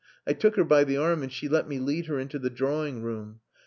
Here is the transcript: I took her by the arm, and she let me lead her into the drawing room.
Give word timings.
I 0.25 0.33
took 0.33 0.55
her 0.55 0.63
by 0.63 0.83
the 0.83 0.97
arm, 0.97 1.21
and 1.21 1.31
she 1.31 1.47
let 1.47 1.67
me 1.69 1.77
lead 1.77 2.07
her 2.07 2.17
into 2.17 2.39
the 2.39 2.49
drawing 2.49 3.03
room. 3.03 3.41